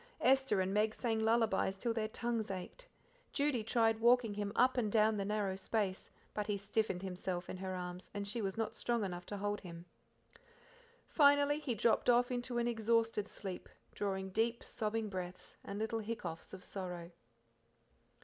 Esther 0.21 0.61
and 0.61 0.73
Meg 0.73 0.95
sang 0.95 1.19
lullabies 1.19 1.77
till 1.77 1.93
their 1.93 2.07
tongues 2.07 2.49
ached, 2.49 2.87
Judy 3.31 3.63
tried 3.63 3.99
walking 3.99 4.33
him 4.33 4.51
up 4.55 4.75
and 4.75 4.91
down 4.91 5.15
the 5.15 5.23
narrow 5.25 5.55
space, 5.55 6.09
but 6.33 6.47
he 6.47 6.57
stiffened 6.57 7.03
himself 7.03 7.47
in 7.47 7.57
her 7.57 7.75
arms, 7.75 8.09
and 8.11 8.27
she 8.27 8.41
was 8.41 8.57
not 8.57 8.73
strong 8.73 9.03
enough 9.03 9.27
to 9.27 9.37
hold 9.37 9.59
him. 9.61 9.85
Finally 11.07 11.59
he 11.59 11.75
dropped 11.75 12.09
off 12.09 12.31
into 12.31 12.57
an 12.57 12.67
exhausted 12.67 13.27
sleep, 13.27 13.69
drawing 13.93 14.31
deep, 14.31 14.63
sobbing 14.63 15.07
breaths 15.07 15.55
and 15.63 15.77
little 15.77 15.99
hiccoughs 15.99 16.51
of 16.51 16.63
sorrow. 16.63 17.11